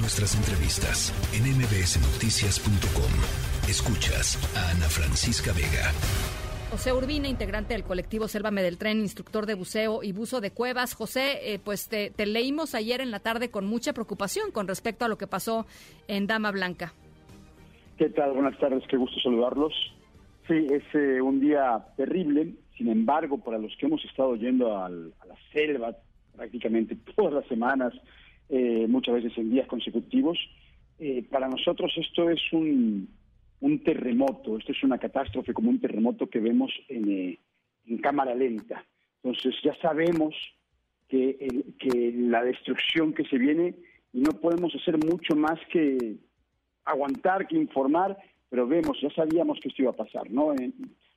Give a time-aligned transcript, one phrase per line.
[0.00, 3.10] Nuestras entrevistas en mbsnoticias.com.
[3.68, 5.90] Escuchas a Ana Francisca Vega.
[6.70, 10.94] José Urbina, integrante del colectivo Sélvame del Tren, instructor de buceo y buzo de cuevas.
[10.94, 15.08] José, eh, pues te, leímos ayer en la tarde con mucha preocupación con respecto a
[15.08, 15.66] lo que pasó
[16.06, 16.92] en Dama Blanca.
[17.96, 18.34] ¿Qué tal?
[18.34, 19.72] Buenas tardes, qué gusto saludarlos.
[20.46, 24.88] Sí, es eh, un día terrible, sin embargo, para los que hemos estado yendo a
[24.88, 25.96] la selva
[26.36, 27.92] prácticamente todas las semanas,
[28.48, 30.38] eh, muchas veces en días consecutivos,
[31.30, 33.08] para nosotros esto es un,
[33.60, 37.38] un terremoto, esto es una catástrofe como un terremoto que vemos en, eh,
[38.02, 38.84] cámara lenta.
[39.22, 40.34] Entonces ya sabemos
[41.08, 43.74] que, que la destrucción que se viene
[44.12, 46.16] y no podemos hacer mucho más que
[46.84, 48.16] aguantar, que informar,
[48.48, 50.54] pero vemos, ya sabíamos que esto iba a pasar, ¿no?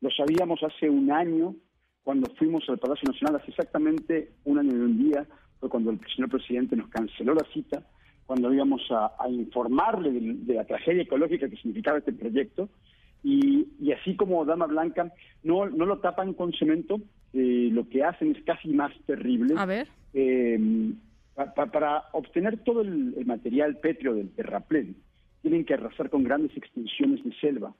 [0.00, 1.54] lo sabíamos hace un año
[2.02, 5.26] cuando fuimos al Palacio Nacional, hace exactamente un año y un día,
[5.60, 7.82] fue cuando el señor presidente nos canceló la cita
[8.26, 12.68] cuando íbamos a, informarle de, la tragedia ecológica que significaba este proyecto.
[13.22, 17.00] Y, así como Dama Blanca, no, no lo tapan con cemento,
[17.32, 19.54] eh, lo que hacen es casi más terrible.
[19.56, 19.88] A ver.
[20.12, 20.92] Eh,
[21.34, 24.96] para obtener todo el, material pétreo del terraplén,
[25.42, 27.74] tienen que arrasar con grandes extensiones de selva.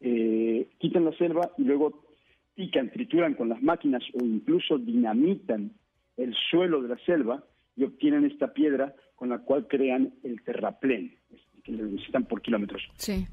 [0.00, 2.04] Eh, quitan la selva y luego
[2.54, 5.72] pican, trituran con las máquinas o incluso dinamitan
[6.16, 7.44] el suelo de la selva
[7.76, 11.16] y obtienen esta piedra con la cual crean el terraplén,
[11.62, 12.82] que lo necesitan por kilómetros.
[12.96, 13.26] Sí.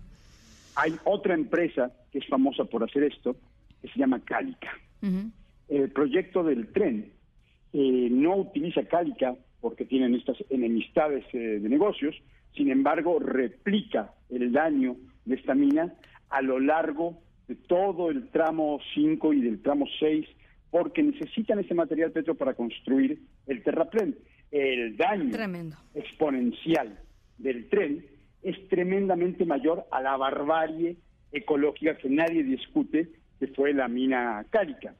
[0.75, 3.35] Hay otra empresa que es famosa por hacer esto,
[3.81, 4.71] que se llama Cálica.
[5.67, 7.11] El proyecto del tren
[7.73, 12.15] eh, no utiliza Cálica porque tienen estas enemistades eh, de negocios,
[12.55, 15.93] sin embargo, replica el daño de esta mina
[16.29, 20.27] a lo largo de todo el tramo 5 y del tramo 6,
[20.71, 24.15] porque necesitan ese material petro para construir el terraplén
[24.51, 25.31] el daño
[25.93, 26.97] exponencial
[27.37, 28.05] del tren
[28.41, 30.97] es tremendamente mayor a la barbarie
[31.31, 33.09] ecológica que nadie discute,
[33.39, 34.95] que fue la mina cálica.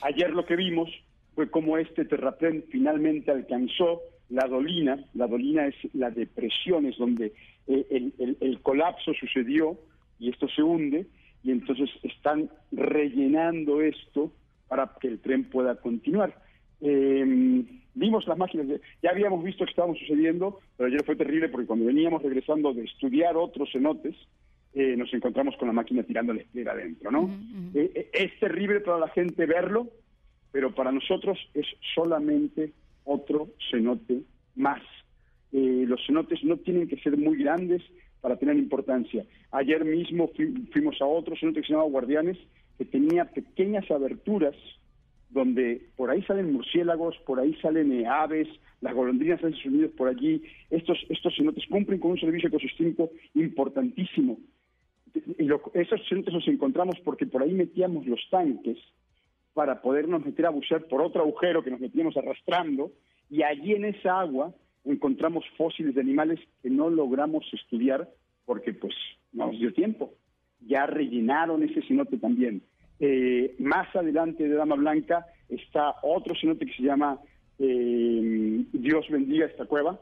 [0.00, 0.90] Ayer lo que vimos
[1.34, 4.00] fue cómo este terraplén finalmente alcanzó
[4.30, 4.98] la dolina.
[5.14, 7.32] La dolina es la depresión, es donde
[7.66, 9.78] eh, el colapso sucedió
[10.18, 11.06] y esto se hunde,
[11.42, 14.32] y entonces están rellenando esto
[14.68, 16.34] para que el tren pueda continuar.
[16.80, 17.64] Eh,
[17.94, 21.86] vimos las máquinas, ya habíamos visto que estaba sucediendo, pero ayer fue terrible porque cuando
[21.86, 24.16] veníamos regresando de estudiar otros cenotes,
[24.74, 27.30] eh, nos encontramos con la máquina tirando la esclera adentro, ¿no?
[27.74, 29.88] Eh, eh, es terrible para la gente verlo,
[30.50, 32.72] pero para nosotros es solamente
[33.04, 34.22] otro cenote
[34.56, 34.82] más.
[35.52, 37.82] los cenotes no tienen que ser muy grandes
[38.24, 39.22] para tener importancia.
[39.50, 40.30] Ayer mismo
[40.72, 42.38] fuimos a otro cenote que se llama Guardianes,
[42.78, 44.56] que tenía pequeñas aberturas
[45.28, 48.48] donde por ahí salen murciélagos, por ahí salen eh, aves,
[48.80, 50.42] las golondrinas hacen sus nidos por allí.
[50.70, 54.38] Estos, estos cenotes cumplen con un servicio ecosistémico importantísimo.
[55.38, 58.78] Y esos cenotes los encontramos porque por ahí metíamos los tanques
[59.52, 62.90] para podernos meter a bucear por otro agujero que nos metíamos arrastrando,
[63.28, 68.08] y allí en esa agua encontramos fósiles de animales que no logramos estudiar
[68.44, 68.94] porque pues
[69.32, 70.14] no nos dio tiempo.
[70.60, 72.62] Ya rellenaron ese cenote también.
[73.00, 77.18] Eh, más adelante de Dama Blanca está otro cenote que se llama
[77.58, 79.98] eh, Dios bendiga esta cueva,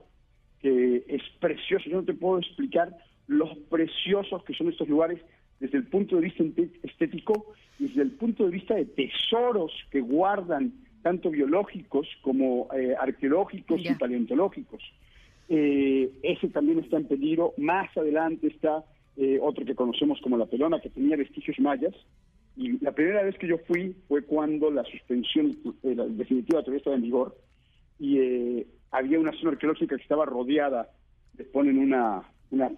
[0.61, 1.89] que es precioso.
[1.89, 5.21] Yo no te puedo explicar los preciosos que son estos lugares
[5.61, 6.45] desde el punto de vista
[6.83, 10.73] estético y desde el punto de vista de tesoros que guardan
[11.03, 14.83] tanto biológicos como eh, arqueológicos y paleontológicos.
[15.49, 17.53] ese también está en peligro.
[17.59, 18.85] Más adelante está
[19.43, 21.95] otro que conocemos como la pelona, que tenía vestigios mayas,
[22.57, 26.97] y la primera vez que yo fui fue cuando la suspensión eh, definitiva todavía estaba
[26.97, 27.37] en vigor
[27.99, 30.91] y eh, había una zona arqueológica que estaba rodeada,
[31.39, 32.71] le ponen una, una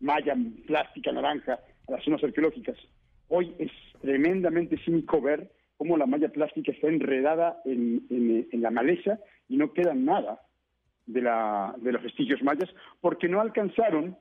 [0.00, 0.36] malla
[0.66, 1.58] plástica naranja
[1.88, 2.76] a las zonas arqueológicas.
[3.28, 3.70] Hoy es
[4.02, 9.18] tremendamente cínico ver cómo la malla plástica está enredada en, la maleza
[9.48, 10.40] y no queda nada
[11.06, 12.70] de, la, de los vestigios mayas
[13.00, 14.16] porque no alcanzaron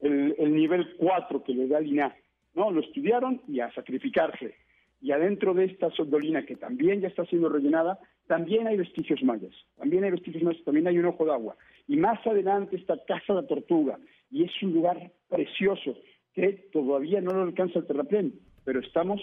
[0.00, 2.16] el, el nivel 4 que le da el INAH
[2.54, 4.54] no, lo estudiaron y a sacrificarse.
[5.00, 9.52] Y adentro de esta soldolina, que también ya está siendo rellenada, también hay vestigios mayas.
[9.76, 11.56] También hay vestigios mayas, también hay un ojo de agua.
[11.86, 13.98] Y más adelante está Casa de la Tortuga.
[14.30, 15.96] Y es un lugar precioso
[16.32, 18.34] que todavía no lo alcanza el terraplén,
[18.64, 19.20] pero estamos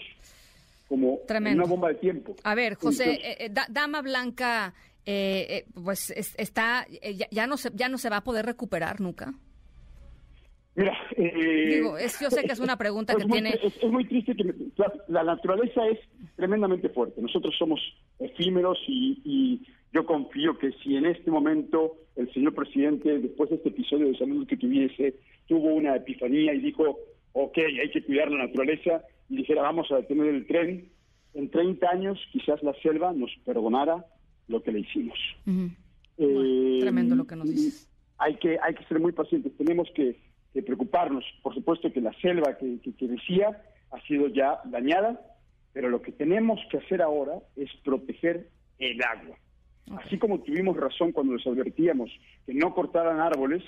[0.91, 2.35] como en una bomba de tiempo.
[2.43, 4.73] A ver, José, eh, eh, Dama Blanca,
[5.05, 6.85] eh, pues está,
[7.31, 9.33] ya, no se, ya no se va a poder recuperar nunca.
[10.75, 11.81] Mira, eh,
[12.21, 13.57] yo sé que es una pregunta que tiene...
[13.63, 14.53] Es, muy triste que
[15.07, 15.99] la, naturaleza es
[16.35, 17.21] tremendamente fuerte.
[17.21, 17.79] Nosotros somos
[18.19, 19.61] efímeros y,
[19.93, 24.17] Yo confío que si en este momento el señor presidente, después de este episodio de
[24.17, 25.15] salud que tuviese,
[25.47, 26.99] tuvo una epifanía y dijo,
[27.31, 30.91] ok, hay que cuidar la naturaleza, y dijera, vamos a detener el tren,
[31.33, 34.05] en 30 años quizás la selva nos perdonara
[34.49, 35.17] lo que le hicimos.
[36.17, 37.89] Eh, tremendo lo que nos dices.
[38.17, 40.17] Hay que, hay que ser muy pacientes, tenemos que,
[40.65, 41.23] preocuparnos.
[41.41, 45.21] Por supuesto que la selva que, que decía ha sido ya dañada,
[45.71, 49.37] pero lo que tenemos que hacer ahora es proteger el agua.
[50.03, 52.11] Así como tuvimos razón cuando les advertíamos
[52.45, 53.63] que no cortaran árboles,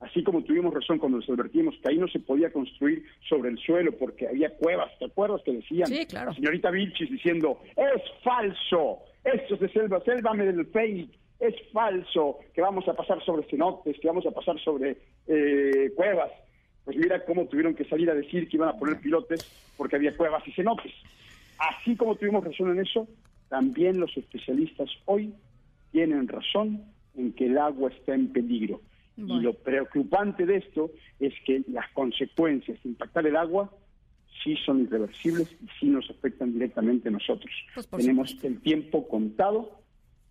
[0.00, 3.58] así como tuvimos razón cuando les advertíamos que ahí no se podía construir sobre el
[3.58, 5.86] suelo porque había cuevas, ¿te acuerdas que decían?
[5.86, 6.34] Sí, claro.
[6.34, 11.10] señorita Vilchis diciendo, es falso, esto es de selva, selvame del fake,
[11.40, 14.96] es falso que vamos a pasar sobre cenotes, que vamos a pasar sobre
[15.26, 16.30] eh, cuevas.
[16.84, 19.44] Pues mira cómo tuvieron que salir a decir que iban a poner pilotes
[19.76, 20.92] porque había cuevas y cenotes.
[21.58, 23.08] Así como tuvimos razón en eso,
[23.48, 25.34] también los especialistas hoy
[25.90, 26.84] tienen razón
[27.16, 28.80] en que el agua está en peligro.
[29.16, 33.72] Y lo preocupante de esto es que las consecuencias de impactar el agua
[34.42, 37.50] sí son irreversibles y sí nos afectan directamente a nosotros.
[37.74, 39.80] Pues Tenemos el tiempo contado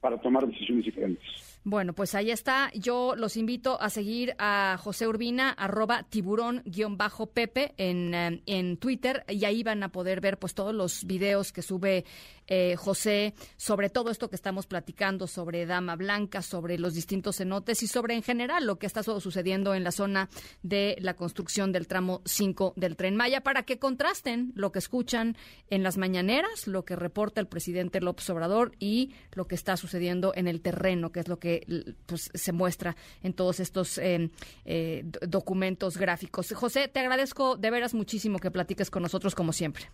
[0.02, 1.55] para tomar decisiones diferentes.
[1.68, 2.70] Bueno, pues ahí está.
[2.76, 9.46] Yo los invito a seguir a José Urbina, arroba tiburón-pepe en, eh, en Twitter y
[9.46, 12.06] ahí van a poder ver pues todos los videos que sube
[12.48, 17.82] eh, José sobre todo esto que estamos platicando, sobre Dama Blanca, sobre los distintos cenotes
[17.82, 20.30] y sobre en general lo que está sucediendo en la zona
[20.62, 25.36] de la construcción del tramo 5 del Tren Maya para que contrasten lo que escuchan
[25.72, 30.32] en las mañaneras, lo que reporta el presidente López Obrador y lo que está sucediendo
[30.36, 34.30] en el terreno, que es lo que pues, se muestra en todos estos eh,
[34.66, 36.52] eh, documentos gráficos.
[36.54, 39.86] José, te agradezco de veras muchísimo que platiques con nosotros como siempre.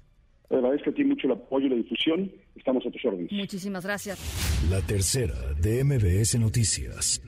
[0.49, 2.31] Te agradezco a ti mucho el apoyo y la difusión.
[2.55, 3.31] Estamos a tus órdenes.
[3.31, 4.19] Muchísimas gracias.
[4.69, 7.21] La tercera de MBS Noticias.